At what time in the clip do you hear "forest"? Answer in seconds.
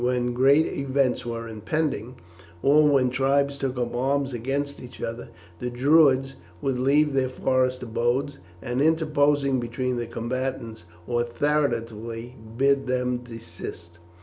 7.29-7.83